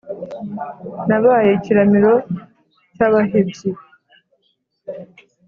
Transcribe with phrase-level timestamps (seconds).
[1.07, 2.13] nabaye ikiramiro
[2.95, 3.69] cy’abahebyi,